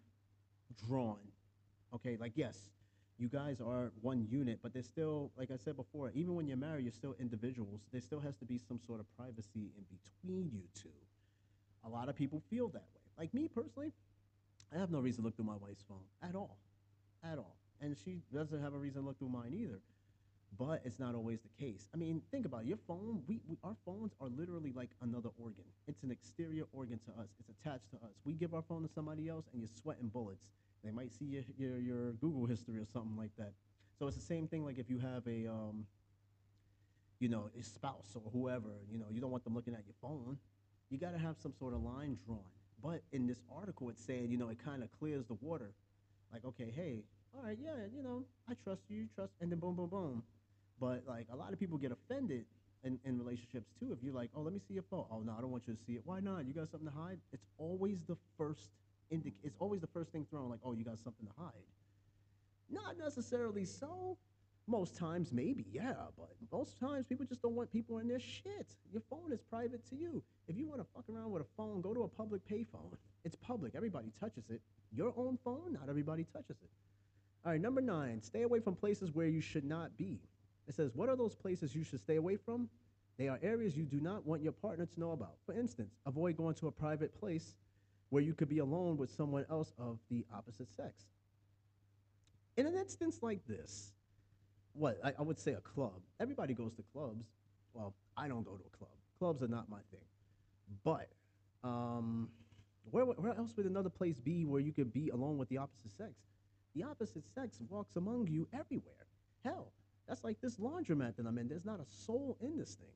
[0.88, 1.20] drawn.
[1.94, 2.70] Okay, like yes,
[3.18, 6.58] you guys are one unit, but there's still, like I said before, even when you're
[6.58, 7.82] married, you're still individuals.
[7.92, 10.90] There still has to be some sort of privacy in between you two.
[11.86, 13.02] A lot of people feel that way.
[13.18, 13.94] Like me personally,
[14.76, 16.58] I have no reason to look through my wife's phone at all,
[17.24, 19.80] at all, and she doesn't have a reason to look through mine either
[20.58, 21.88] but it's not always the case.
[21.94, 22.68] I mean, think about it.
[22.68, 25.66] Your phone, we, we, our phones are literally like another organ.
[25.88, 27.30] It's an exterior organ to us.
[27.40, 28.14] It's attached to us.
[28.26, 30.50] We give our phone to somebody else, and you're sweating bullets.
[30.84, 33.54] They might see your, your, your Google history or something like that.
[34.00, 35.86] So it's the same thing like if you have a, um,
[37.20, 39.96] you know, a spouse or whoever, you know, you don't want them looking at your
[40.02, 40.38] phone.
[40.90, 42.40] You got to have some sort of line drawn.
[42.82, 45.72] But in this article, it's saying, you know, it kind of clears the water.
[46.32, 47.04] Like, okay, hey,
[47.36, 50.24] all right, yeah, you know, I trust you, you trust, and then boom, boom, boom
[50.80, 52.46] but like a lot of people get offended
[52.84, 53.92] in, in relationships too.
[53.92, 55.06] If you're like, oh, let me see your phone.
[55.12, 56.02] Oh no, I don't want you to see it.
[56.06, 56.46] Why not?
[56.46, 57.20] You got something to hide.
[57.34, 58.70] It's always the first
[59.14, 59.34] indic.
[59.44, 60.50] It's always the first thing thrown.
[60.50, 61.52] Like, oh, you got something to hide.
[62.70, 64.18] Not necessarily so.
[64.70, 68.76] Most times, maybe, yeah, but most times people just don't want people in their shit.
[68.92, 70.22] Your phone is private to you.
[70.50, 72.92] If you want to fuck around with a phone, go to a public payphone.
[73.24, 73.76] It's public.
[73.76, 74.60] Everybody touches it.
[74.94, 76.70] Your own phone, not everybody touches it.
[77.46, 80.20] All right, number nine, stay away from places where you should not be.
[80.68, 82.70] It says, What are those places you should stay away from?
[83.18, 85.38] They are areas you do not want your partner to know about.
[85.46, 87.56] For instance, avoid going to a private place
[88.10, 91.06] where you could be alone with someone else of the opposite sex.
[92.58, 93.92] In an instance like this,
[94.74, 96.02] what I, I would say a club.
[96.20, 97.26] Everybody goes to clubs.
[97.74, 98.92] Well, I don't go to a club.
[99.20, 100.06] Clubs are not my thing.
[100.84, 101.10] But
[101.64, 102.30] um,
[102.92, 105.92] where, where else would another place be where you could be alone with the opposite
[105.92, 106.14] sex?
[106.76, 108.94] The opposite sex walks among you everywhere.
[109.44, 109.72] Hell,
[110.08, 111.48] that's like this laundromat that I'm in.
[111.48, 112.88] There's not a soul in this thing.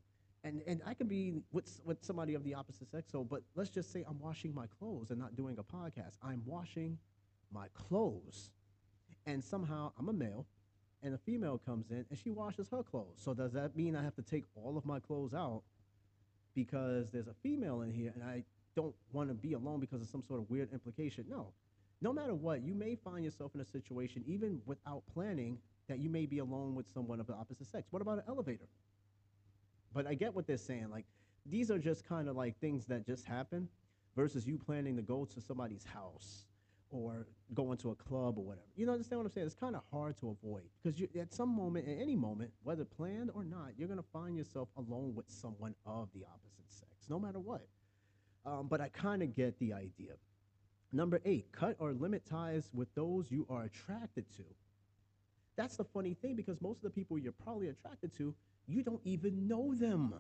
[0.43, 3.69] And, and I can be with, with somebody of the opposite sex, so, but let's
[3.69, 6.17] just say I'm washing my clothes and not doing a podcast.
[6.24, 6.97] I'm washing
[7.54, 8.50] my clothes.
[9.28, 10.47] And somehow I'm a male,
[11.04, 13.17] and a female comes in and she washes her clothes.
[13.17, 15.63] So does that mean I have to take all of my clothes out
[16.54, 18.43] because there's a female in here and I
[18.76, 21.26] don't want to be alone because of some sort of weird implication?
[21.30, 21.47] No.
[22.02, 25.58] No matter what, you may find yourself in a situation, even without planning,
[25.91, 27.88] that you may be alone with someone of the opposite sex.
[27.91, 28.69] What about an elevator?
[29.93, 30.89] But I get what they're saying.
[30.89, 31.06] Like,
[31.45, 33.67] these are just kind of like things that just happen
[34.15, 36.45] versus you planning to go to somebody's house
[36.91, 38.67] or going to a club or whatever.
[38.77, 39.47] You know, understand what I'm saying?
[39.47, 43.32] It's kind of hard to avoid because at some moment, at any moment, whether planned
[43.34, 47.19] or not, you're going to find yourself alone with someone of the opposite sex, no
[47.19, 47.67] matter what.
[48.45, 50.13] Um, but I kind of get the idea.
[50.93, 54.43] Number eight, cut or limit ties with those you are attracted to.
[55.56, 58.34] That's the funny thing because most of the people you're probably attracted to,
[58.68, 60.14] you don't even know them.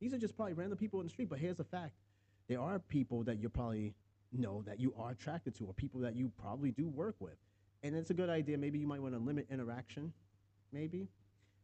[0.00, 1.92] These are just probably random people in the street, but here's the fact.
[2.48, 3.94] There are people that you probably
[4.32, 7.36] know that you are attracted to or people that you probably do work with.
[7.82, 8.56] And it's a good idea.
[8.56, 10.12] Maybe you might want to limit interaction,
[10.72, 11.08] maybe.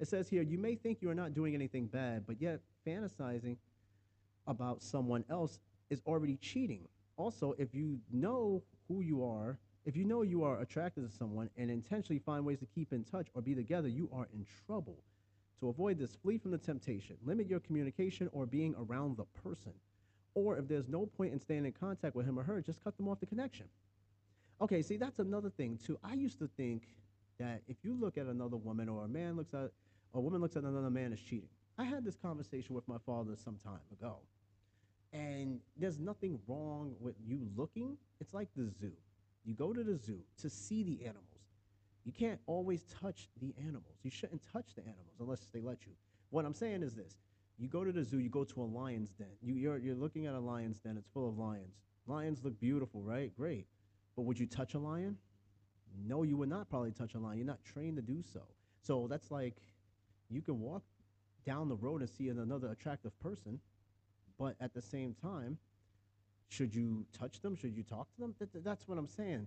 [0.01, 3.57] It says here, you may think you are not doing anything bad, but yet fantasizing
[4.47, 5.59] about someone else
[5.91, 6.87] is already cheating.
[7.17, 11.49] Also, if you know who you are, if you know you are attracted to someone
[11.57, 14.99] and intentionally find ways to keep in touch or be together, you are in trouble.
[15.61, 17.17] To avoid this, flee from the temptation.
[17.25, 19.73] Limit your communication or being around the person.
[20.35, 22.99] Or if there's no point in staying in contact with him or her, just cut
[22.99, 23.65] them off the connection.
[24.61, 25.99] Okay, see, that's another thing, too.
[26.05, 26.83] I used to think
[27.39, 29.71] that if you look at another woman or a man looks at,
[30.13, 31.49] a woman looks at another man as cheating.
[31.79, 34.19] I had this conversation with my father some time ago.
[35.15, 37.97] And there's nothing wrong with you looking.
[38.21, 38.93] It's like the zoo.
[39.49, 41.25] You go to the zoo to see the animals.
[42.05, 43.97] You can't always touch the animals.
[44.03, 45.93] You shouldn't touch the animals unless they let you.
[46.29, 47.15] What I'm saying is this.
[47.59, 49.27] You go to the zoo, you go to a lion's den.
[49.43, 51.77] You, you're, you're looking at a lion's den, it's full of lions.
[52.07, 53.35] Lions look beautiful, right?
[53.35, 53.67] Great.
[54.17, 55.17] But would you touch a lion?
[56.07, 57.39] No, you would not probably touch a lion.
[57.39, 58.43] You're not trained to do so.
[58.83, 59.57] So that's like
[60.29, 60.83] you can walk
[61.47, 63.59] down the road and see another attractive person,
[64.39, 65.57] but at the same time,
[66.49, 67.57] should you touch them?
[67.57, 68.35] Should you talk to them?
[68.39, 69.47] That, that's what I'm saying.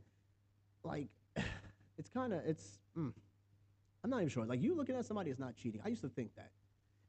[0.84, 1.08] Like,
[1.98, 3.12] it's kind of, it's, mm,
[4.04, 4.46] I'm not even sure.
[4.46, 5.82] Like, you looking at somebody is not cheating.
[5.84, 6.52] I used to think that.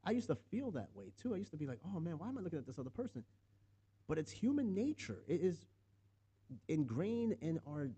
[0.03, 1.33] I used to feel that way too.
[1.33, 3.23] I used to be like, oh man, why am I looking at this other person?
[4.07, 5.23] But it's human nature.
[5.27, 5.65] It is
[6.67, 7.89] ingrained in our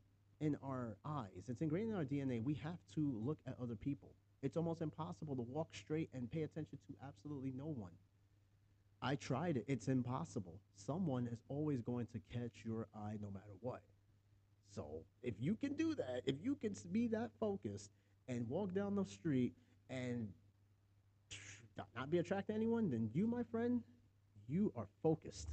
[0.42, 1.48] in our eyes.
[1.48, 2.44] It's ingrained in our DNA.
[2.44, 4.12] We have to look at other people.
[4.44, 7.92] It's almost impossible to walk straight and pay attention to absolutely no one.
[9.06, 9.66] I tried it.
[9.68, 10.60] It's impossible.
[10.74, 13.82] Someone is always going to catch your eye no matter what.
[14.74, 17.92] So if you can do that, if you can be that focused
[18.28, 19.54] and walk down the street
[19.92, 20.28] and
[21.96, 23.84] not be attracted to anyone, then you, my friend,
[24.48, 25.50] you are focused.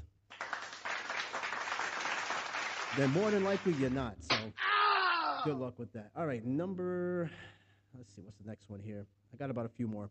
[2.97, 4.17] then more than likely you're not.
[4.21, 4.37] So
[5.45, 6.11] good luck with that.
[6.17, 7.31] All right, number,
[7.99, 9.05] let's see, what's the next one here?
[9.35, 10.09] I got about a few more.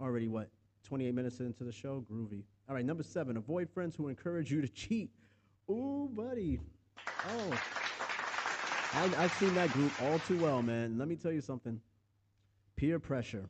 [0.00, 0.50] Already what?
[0.84, 2.04] 28 minutes into the show?
[2.10, 2.42] Groovy.
[2.68, 5.10] All right, number seven, avoid friends who encourage you to cheat.
[5.70, 6.60] Ooh, buddy.
[7.28, 7.60] Oh.
[8.92, 10.98] I, I've seen that group all too well, man.
[10.98, 11.80] Let me tell you something.
[12.76, 13.48] Peer pressure.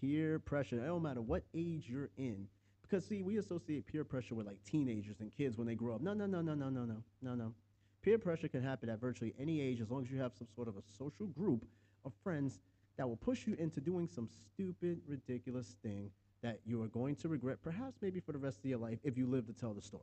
[0.00, 0.76] Peer pressure.
[0.76, 2.46] It don't matter what age you're in.
[2.82, 6.02] Because, see, we associate peer pressure with like teenagers and kids when they grow up.
[6.02, 7.54] No, no, no, no, no, no, no, no, no.
[8.02, 10.68] Peer pressure can happen at virtually any age as long as you have some sort
[10.68, 11.64] of a social group
[12.04, 12.60] of friends
[12.98, 16.10] that will push you into doing some stupid, ridiculous thing
[16.44, 19.16] that you are going to regret, perhaps maybe for the rest of your life, if
[19.16, 20.02] you live to tell the story.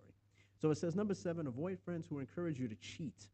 [0.59, 3.27] So it says, number seven, avoid friends who encourage you to cheat.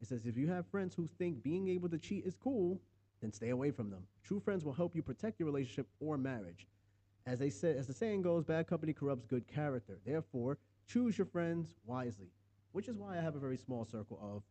[0.00, 2.80] It says, if you have friends who think being able to cheat is cool,
[3.20, 4.06] then stay away from them.
[4.22, 6.68] True friends will help you protect your relationship or marriage.
[7.26, 9.98] As they say, as the saying goes, bad company corrupts good character.
[10.06, 12.28] Therefore, choose your friends wisely.
[12.70, 14.42] Which is why I have a very small circle of,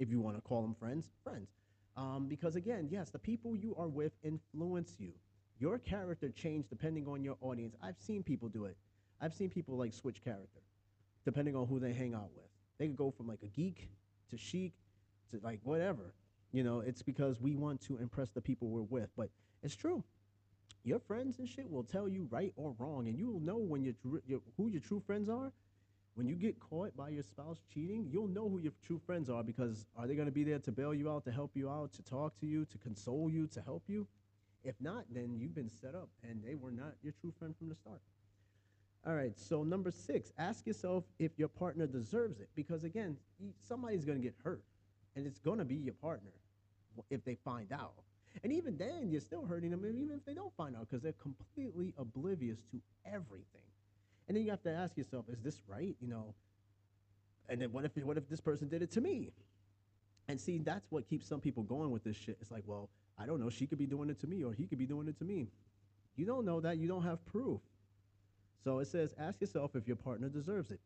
[0.00, 1.50] if you want to call them friends, friends.
[1.96, 5.12] Um, because again, yes, the people you are with influence you.
[5.62, 7.76] Your character change depending on your audience.
[7.80, 8.76] I've seen people do it.
[9.20, 10.58] I've seen people like switch character,
[11.24, 12.48] depending on who they hang out with.
[12.78, 13.88] They could go from like a geek
[14.30, 14.72] to chic
[15.30, 16.14] to like whatever.
[16.50, 19.10] You know, it's because we want to impress the people we're with.
[19.16, 19.30] But
[19.62, 20.02] it's true.
[20.82, 23.84] Your friends and shit will tell you right or wrong, and you will know when
[23.84, 23.94] your,
[24.26, 25.52] your who your true friends are.
[26.14, 29.44] When you get caught by your spouse cheating, you'll know who your true friends are
[29.44, 31.92] because are they going to be there to bail you out, to help you out,
[31.92, 34.08] to talk to you, to console you, to help you?
[34.64, 37.68] If not, then you've been set up and they were not your true friend from
[37.68, 38.00] the start.
[39.04, 43.16] All right, so number six, ask yourself if your partner deserves it because again,
[43.66, 44.62] somebody's going to get hurt
[45.16, 46.30] and it's going to be your partner
[47.10, 47.94] if they find out.
[48.42, 51.12] And even then, you're still hurting them, even if they don't find out, because they're
[51.12, 53.60] completely oblivious to everything.
[54.28, 55.94] And then you have to ask yourself, is this right?
[56.00, 56.34] You know,
[57.48, 59.30] and then what if what if this person did it to me?
[60.28, 62.38] And see, that's what keeps some people going with this shit.
[62.40, 62.88] It's like, well,
[63.22, 65.06] I don't know, she could be doing it to me or he could be doing
[65.06, 65.48] it to me.
[66.16, 67.60] You don't know that, you don't have proof.
[68.64, 70.80] So it says, ask yourself if your partner deserves it.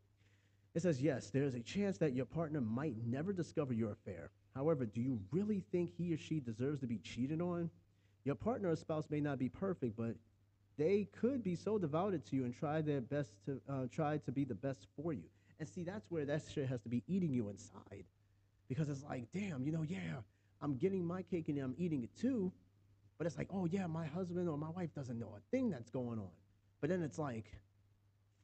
[0.75, 4.29] It says, yes, there is a chance that your partner might never discover your affair.
[4.55, 7.69] However, do you really think he or she deserves to be cheated on?
[8.25, 10.15] Your partner or spouse may not be perfect, but
[10.77, 14.31] they could be so devoted to you and try their best to uh, try to
[14.31, 15.23] be the best for you.
[15.59, 18.05] And see, that's where that shit has to be eating you inside,
[18.69, 20.21] because it's like, damn, you know, yeah,
[20.61, 22.51] I'm getting my cake and I'm eating it too,
[23.17, 25.89] but it's like, oh yeah, my husband or my wife doesn't know a thing that's
[25.89, 26.31] going on.
[26.81, 27.45] But then it's like,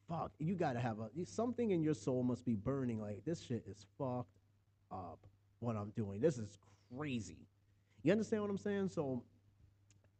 [0.09, 3.01] fuck, you gotta have a something in your soul must be burning.
[3.01, 4.37] Like this shit is fucked
[4.91, 5.19] up.
[5.59, 6.57] What I'm doing, this is
[6.95, 7.47] crazy.
[8.03, 8.89] You understand what I'm saying?
[8.89, 9.23] So,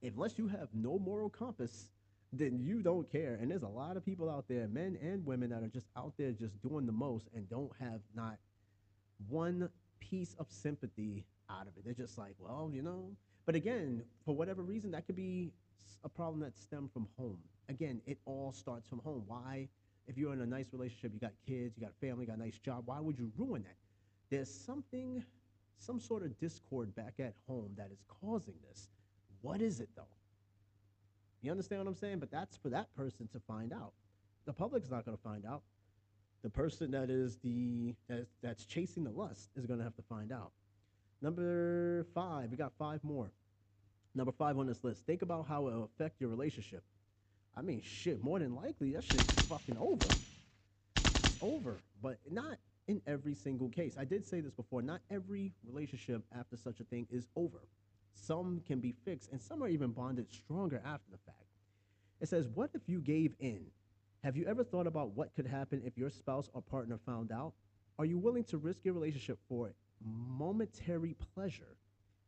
[0.02, 1.90] unless you have no moral compass,
[2.32, 3.38] then you don't care.
[3.42, 6.14] And there's a lot of people out there, men and women, that are just out
[6.18, 8.38] there just doing the most and don't have not
[9.28, 11.86] one piece of sympathy out of it.
[11.86, 13.12] They're just like, well, you know.
[13.46, 15.52] But again, for whatever reason, that could be
[16.04, 17.38] a problem that stemmed from home.
[17.70, 19.24] Again, it all starts from home.
[19.28, 19.68] Why?
[20.08, 22.38] If you're in a nice relationship, you got kids, you got a family, you got
[22.38, 23.76] a nice job, why would you ruin that?
[24.30, 25.24] There's something,
[25.78, 28.90] some sort of discord back at home that is causing this.
[29.42, 30.04] What is it though?
[31.42, 32.20] You understand what I'm saying?
[32.20, 33.94] But that's for that person to find out.
[34.46, 35.62] The public's not going to find out.
[36.42, 40.02] The person that is the that's, that's chasing the lust is going to have to
[40.10, 40.52] find out.
[41.24, 43.32] Number five, we got five more.
[44.14, 45.06] Number five on this list.
[45.06, 46.84] Think about how it will affect your relationship.
[47.56, 50.16] I mean, shit, more than likely that shit's fucking over.
[51.42, 52.58] over, but not
[52.88, 53.96] in every single case.
[53.98, 54.82] I did say this before.
[54.82, 57.60] Not every relationship after such a thing is over.
[58.16, 61.38] Some can be fixed, and some are even bonded stronger after the fact.
[62.22, 63.66] It says, What if you gave in?
[64.24, 67.54] Have you ever thought about what could happen if your spouse or partner found out?
[67.98, 69.70] Are you willing to risk your relationship for
[70.06, 71.78] momentary pleasure?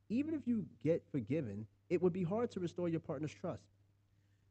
[0.10, 3.64] Even if you get forgiven, it would be hard to restore your partner's trust.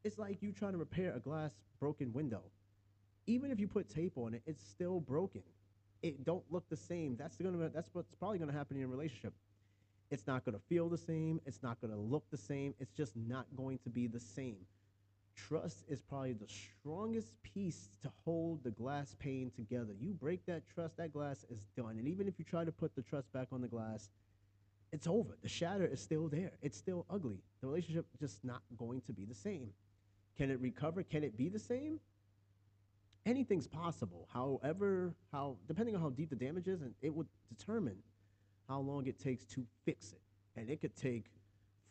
[0.03, 2.41] It's like you trying to repair a glass broken window.
[3.27, 5.41] Even if you put tape on it, it's still broken.
[6.03, 7.15] It don't look the same.
[7.17, 9.33] That's gonna that's what's probably gonna happen in your relationship.
[10.11, 11.41] It's not going to feel the same.
[11.45, 12.75] It's not going to look the same.
[12.79, 14.57] It's just not going to be the same.
[15.35, 19.93] Trust is probably the strongest piece to hold the glass pane together.
[19.99, 21.97] You break that trust, that glass is done.
[21.97, 24.09] And even if you try to put the trust back on the glass,
[24.91, 25.37] it's over.
[25.41, 26.53] The shatter is still there.
[26.61, 27.39] It's still ugly.
[27.61, 29.69] The relationship just not going to be the same.
[30.37, 31.03] Can it recover?
[31.03, 31.99] Can it be the same?
[33.25, 34.27] Anything's possible.
[34.31, 37.97] However, how depending on how deep the damage is, and it would determine
[38.69, 40.21] how long it takes to fix it.
[40.55, 41.25] And it could take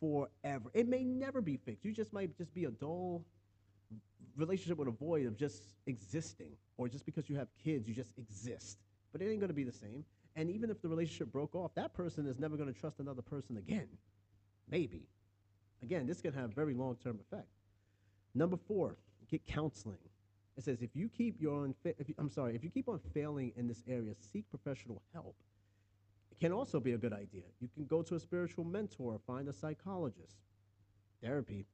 [0.01, 0.71] forever.
[0.73, 1.85] It may never be fixed.
[1.85, 3.25] You just might just be a dull
[4.37, 6.53] relationship with a void of just existing.
[6.77, 8.79] Or just because you have kids, you just exist.
[9.13, 10.05] But it ain't gonna be the same.
[10.37, 13.57] And even if the relationship broke off, that person is never gonna trust another person
[13.57, 13.89] again.
[14.69, 15.07] Maybe.
[15.83, 17.49] Again, this can have very long term effect.
[18.35, 18.97] Number four,
[19.31, 19.99] get counseling.
[20.57, 23.53] It says if you keep your unfa- you, I'm sorry, if you keep on failing
[23.57, 25.37] in this area, seek professional help
[26.31, 27.43] It can also be a good idea.
[27.61, 30.37] You can go to a spiritual mentor, find a psychologist.
[31.23, 31.67] Therapy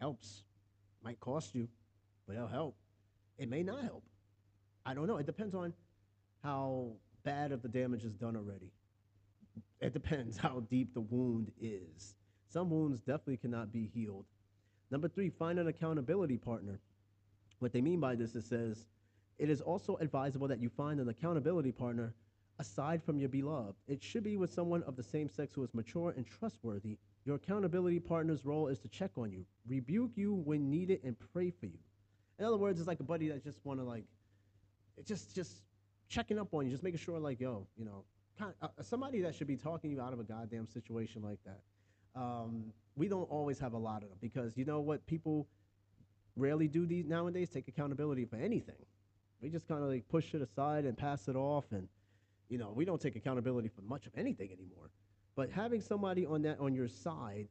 [0.00, 0.44] helps.
[1.04, 1.68] Might cost you,
[2.26, 2.76] but it'll help.
[3.38, 4.02] It may not help.
[4.86, 5.18] I don't know.
[5.18, 5.72] It depends on
[6.42, 6.92] how
[7.24, 8.70] bad of the damage is done already.
[9.80, 12.14] It depends how deep the wound is.
[12.48, 14.26] Some wounds definitely cannot be healed.
[14.90, 16.80] Number three, find an accountability partner.
[17.58, 18.86] What they mean by this, is it says,
[19.38, 22.14] it is also advisable that you find an accountability partner
[22.58, 23.74] aside from your beloved.
[23.88, 26.98] It should be with someone of the same sex who is mature and trustworthy.
[27.24, 31.50] Your accountability partner's role is to check on you, rebuke you when needed, and pray
[31.50, 31.78] for you.
[32.38, 34.04] In other words, it's like a buddy that just want to like,
[35.06, 35.62] just just
[36.08, 38.04] checking up on you, just making sure like, yo, you know,
[38.38, 41.38] kind of, uh, somebody that should be talking you out of a goddamn situation like
[41.44, 41.60] that.
[42.14, 45.48] Um, we don't always have a lot of them because you know what people
[46.36, 48.76] rarely do these nowadays take accountability for anything.
[49.40, 51.88] We just kind of like push it aside and pass it off and
[52.48, 54.90] you know, we don't take accountability for much of anything anymore.
[55.36, 57.48] But having somebody on that on your side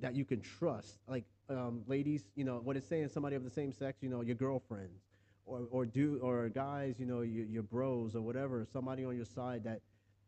[0.00, 3.50] that you can trust, like um, ladies, you know, what it's saying, somebody of the
[3.50, 5.02] same sex, you know, your girlfriends,
[5.46, 9.24] or or do or guys, you know, your, your bros or whatever, somebody on your
[9.24, 9.80] side that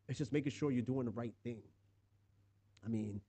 [0.09, 1.63] it's just making sure you're doing the right thing.
[2.85, 3.21] I mean,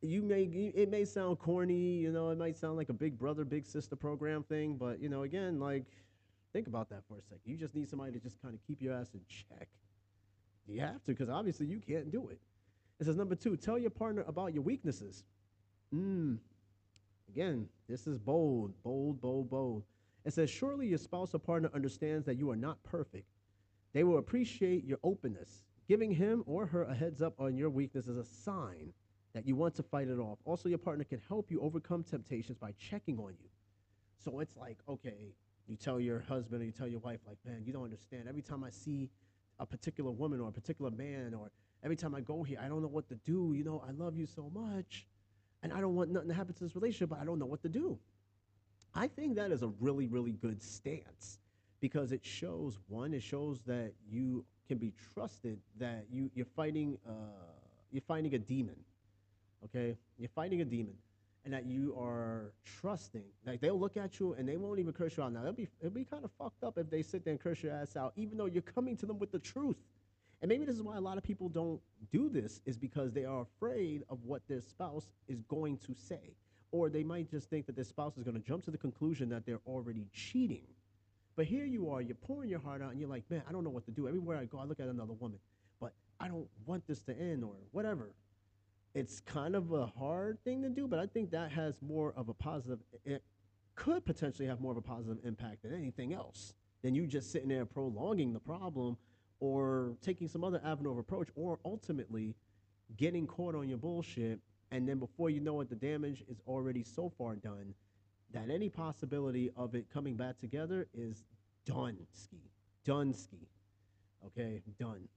[0.00, 3.44] you may it may sound corny, you know, it might sound like a big brother,
[3.44, 5.84] big sister program thing, but you know, again, like
[6.52, 7.40] think about that for a second.
[7.44, 9.68] You just need somebody to just kind of keep your ass in check.
[10.66, 12.38] You have to, because obviously you can't do it.
[13.00, 15.24] It says, number two, tell your partner about your weaknesses.
[15.94, 16.38] Mm.
[17.28, 19.84] Again, this is bold, bold, bold, bold.
[20.24, 23.28] It says, surely your spouse or partner understands that you are not perfect.
[23.92, 25.62] They will appreciate your openness.
[25.88, 28.92] Giving him or her a heads up on your weakness is a sign
[29.32, 30.38] that you want to fight it off.
[30.44, 33.48] Also, your partner can help you overcome temptations by checking on you.
[34.18, 35.32] So it's like, okay,
[35.66, 38.24] you tell your husband or you tell your wife, like, man, you don't understand.
[38.28, 39.10] Every time I see
[39.58, 41.50] a particular woman or a particular man, or
[41.82, 43.54] every time I go here, I don't know what to do.
[43.56, 45.06] You know, I love you so much,
[45.62, 47.62] and I don't want nothing to happen to this relationship, but I don't know what
[47.62, 47.98] to do.
[48.94, 51.38] I think that is a really, really good stance
[51.80, 56.98] because it shows one, it shows that you can be trusted, that you, you're fighting,
[57.08, 57.12] uh,
[57.92, 58.76] you're fighting a demon.
[59.64, 60.94] Okay, you're fighting a demon
[61.44, 63.24] and that you are trusting.
[63.46, 65.32] Like they'll look at you and they won't even curse you out.
[65.32, 67.62] Now it'll be it'll be kind of fucked up if they sit there and curse
[67.62, 69.76] your ass out, even though you're coming to them with the truth.
[70.40, 71.80] And maybe this is why a lot of people don't
[72.12, 76.36] do this, is because they are afraid of what their spouse is going to say.
[76.70, 79.28] Or they might just think that their spouse is going to jump to the conclusion
[79.30, 80.66] that they're already cheating.
[81.34, 83.64] But here you are, you're pouring your heart out, and you're like, man, I don't
[83.64, 84.06] know what to do.
[84.06, 85.38] Everywhere I go, I look at another woman,
[85.80, 88.12] but I don't want this to end or whatever
[88.94, 92.28] it's kind of a hard thing to do, but I think that has more of
[92.28, 93.22] a positive, it
[93.74, 97.48] could potentially have more of a positive impact than anything else, than you just sitting
[97.48, 98.96] there prolonging the problem
[99.40, 102.34] or taking some other avenue of approach or ultimately
[102.96, 104.40] getting caught on your bullshit.
[104.70, 107.74] And then before you know it, the damage is already so far done
[108.32, 111.24] that any possibility of it coming back together is
[111.64, 112.50] done ski.
[112.84, 113.48] Done ski.
[114.26, 115.08] Okay, done.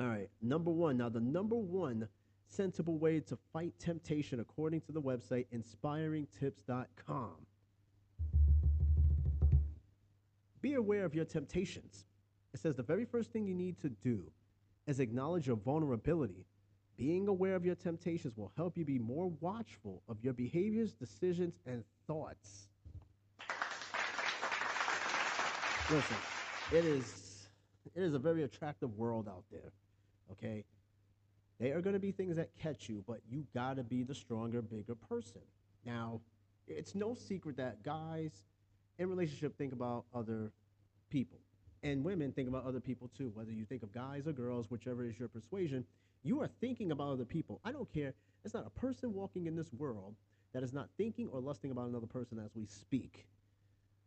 [0.00, 0.96] All right, number one.
[0.96, 2.06] Now, the number one
[2.50, 7.32] sensible way to fight temptation according to the website inspiringtips.com.
[10.60, 12.04] Be aware of your temptations.
[12.52, 14.30] It says the very first thing you need to do
[14.86, 16.46] is acknowledge your vulnerability.
[16.96, 21.54] Being aware of your temptations will help you be more watchful of your behaviors, decisions,
[21.66, 22.68] and thoughts.
[25.90, 26.16] Listen,
[26.72, 27.48] it is
[27.94, 29.72] it is a very attractive world out there.
[30.32, 30.64] Okay?
[31.58, 34.14] They are going to be things that catch you, but you got to be the
[34.14, 35.40] stronger, bigger person.
[35.84, 36.20] Now,
[36.66, 38.30] it's no secret that guys
[38.98, 40.52] in relationship think about other
[41.10, 41.38] people.
[41.82, 45.04] And women think about other people too, whether you think of guys or girls, whichever
[45.04, 45.84] is your persuasion,
[46.24, 47.60] you are thinking about other people.
[47.64, 48.14] I don't care.
[48.44, 50.14] It's not a person walking in this world
[50.52, 53.26] that is not thinking or lusting about another person as we speak.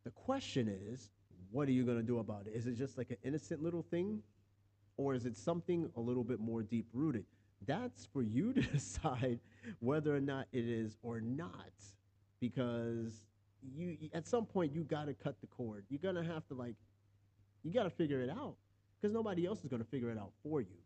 [0.03, 1.09] The question is,
[1.51, 2.53] what are you going to do about it?
[2.55, 4.21] Is it just like an innocent little thing?
[4.97, 7.25] Or is it something a little bit more deep rooted?
[7.65, 9.39] that's for you to decide
[9.79, 11.71] whether or not it is or not
[12.39, 13.23] because
[13.75, 16.53] you at some point you got to cut the cord you're going to have to
[16.53, 16.75] like
[17.63, 18.55] you got to figure it out
[18.99, 20.77] because nobody else is going to figure it out for you.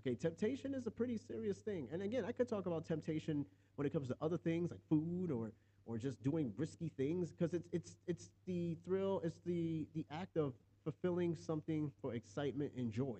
[0.00, 1.88] Okay temptation is a pretty serious thing.
[1.92, 3.44] And again i could talk about temptation
[3.76, 5.52] when it comes to other things like food or
[5.86, 10.36] or just doing risky things because it's it's it's the thrill it's the the act
[10.36, 10.54] of
[10.84, 13.18] fulfilling something for excitement and joy.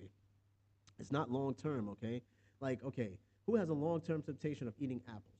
[0.99, 2.21] It's not long term okay?
[2.61, 5.34] Like, okay, who has a long term temptation of eating apples?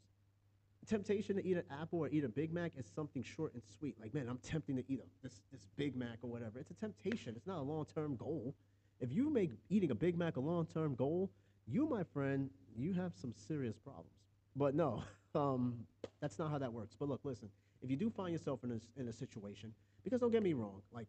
[0.88, 3.96] Temptation to eat an apple or eat a Big Mac is something short and sweet.
[4.00, 6.60] Like, man, I'm tempting to eat a, this, this Big Mac or whatever.
[6.60, 8.54] It's a temptation, it's not a long term goal.
[9.00, 11.32] If you make eating a Big Mac a long term goal,
[11.68, 14.12] you, my friend, you have some serious problems.
[14.56, 15.04] But no,
[15.36, 15.76] um,
[16.22, 16.96] that's not how that works.
[17.00, 17.50] But look, listen,
[17.82, 19.74] if you do find yourself in a, in a situation,
[20.04, 21.08] because don't get me wrong, like,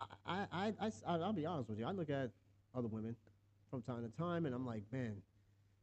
[0.00, 2.30] I, I, I, I, I'll be honest with you, I look at
[2.74, 3.16] other women
[3.70, 5.16] from time to time, and I'm like, man,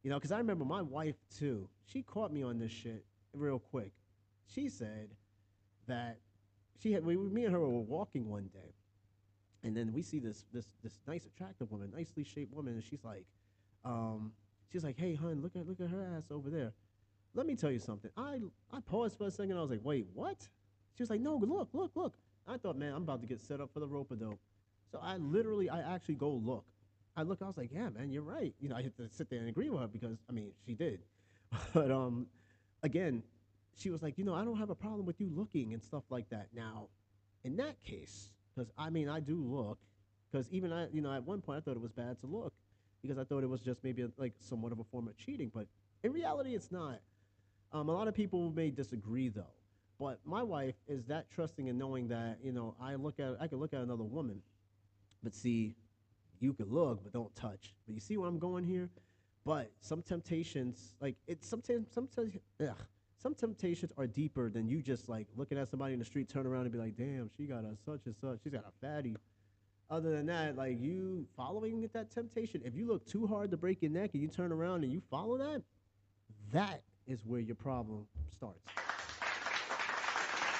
[0.02, 1.68] you know, because I remember my wife too.
[1.84, 3.04] She caught me on this shit
[3.36, 3.92] real quick.
[4.46, 5.10] She said
[5.86, 6.18] that
[6.80, 8.74] she had we, me and her were walking one day,
[9.62, 13.04] and then we see this this this nice attractive woman, nicely shaped woman, and she's
[13.04, 13.26] like,
[13.84, 14.32] um,
[14.70, 16.72] she's like, hey, hun, look at look at her ass over there.
[17.34, 18.10] Let me tell you something.
[18.16, 18.40] I
[18.72, 19.56] I paused for a second.
[19.56, 20.48] I was like, wait, what?
[20.94, 22.14] She was like, no, look, look, look.
[22.46, 24.40] I thought, man, I'm about to get set up for the rope a dope.
[24.90, 26.64] So I literally, I actually go look.
[27.16, 28.54] I look, I was like, yeah, man, you're right.
[28.60, 30.74] You know, I had to sit there and agree with her because, I mean, she
[30.74, 31.00] did.
[31.74, 32.26] but um,
[32.86, 33.22] again,
[33.76, 36.04] she was like, you know, I don't have a problem with you looking and stuff
[36.08, 36.48] like that.
[36.54, 36.88] Now,
[37.44, 39.78] in that case, because I mean, I do look,
[40.30, 42.54] because even I, you know, at one point I thought it was bad to look
[43.02, 45.50] because I thought it was just maybe a, like somewhat of a form of cheating,
[45.54, 45.66] but
[46.02, 47.00] in reality, it's not.
[47.72, 49.52] Um, a lot of people may disagree though,
[49.98, 53.48] but my wife is that trusting and knowing that you know I look at I
[53.48, 54.40] could look at another woman,
[55.22, 55.74] but see
[56.38, 57.74] you can look but don't touch.
[57.86, 58.88] But you see where I'm going here?
[59.46, 62.74] But some temptations, like it's sometimes sometimes ugh,
[63.16, 66.48] some temptations are deeper than you just like looking at somebody in the street, turn
[66.48, 69.14] around and be like, damn, she got a such and such, she's got a fatty.
[69.88, 73.82] Other than that, like you following that temptation, if you look too hard to break
[73.82, 75.62] your neck and you turn around and you follow that,
[76.52, 78.66] that is where your problem starts.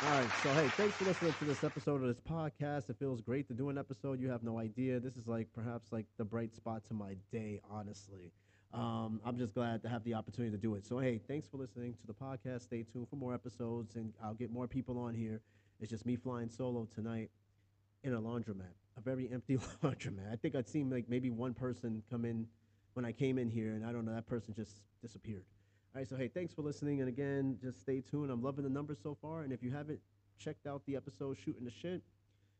[0.05, 2.89] All right, so hey, thanks for listening to this episode of this podcast.
[2.89, 4.20] It feels great to do an episode.
[4.20, 5.01] You have no idea.
[5.01, 8.30] This is like perhaps like the bright spot to my day, honestly.
[8.73, 10.85] Um, I'm just glad to have the opportunity to do it.
[10.85, 12.62] So hey, thanks for listening to the podcast.
[12.62, 15.41] Stay tuned for more episodes, and I'll get more people on here.
[15.81, 17.31] It's just me flying solo tonight
[18.03, 20.33] in a laundromat, a very empty laundromat.
[20.33, 22.47] I think I'd seen like maybe one person come in
[22.95, 25.45] when I came in here, and I don't know, that person just disappeared.
[25.95, 28.31] All right, so hey, thanks for listening, and again, just stay tuned.
[28.31, 30.01] I'm loving the numbers so far, and if you haven't
[30.39, 32.03] checked out the episode Shooting the Shit,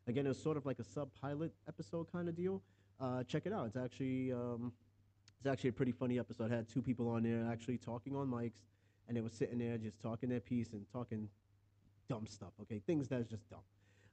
[0.07, 2.63] again, it's sort of like a sub-pilot episode kind of deal.
[3.01, 3.67] Uh, check it out.
[3.67, 4.73] It's actually um,
[5.47, 6.53] it's actually a pretty funny episode.
[6.53, 8.63] I had two people on there actually talking on mics,
[9.07, 11.29] and they were sitting there just talking their piece and talking
[12.09, 12.51] dumb stuff.
[12.63, 13.61] Okay, things that's just dumb.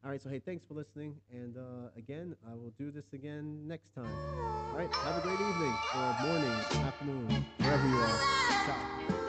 [0.06, 3.68] All right, so hey, thanks for listening, and uh, again, I will do this again
[3.68, 4.06] next time.
[4.06, 6.52] All right, have a great evening or morning,
[6.86, 9.23] afternoon, wherever you are.